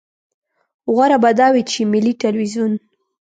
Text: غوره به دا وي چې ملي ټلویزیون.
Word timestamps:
غوره 0.93 1.17
به 1.23 1.31
دا 1.39 1.47
وي 1.53 1.63
چې 1.71 1.79
ملي 1.91 2.13
ټلویزیون. 2.21 2.73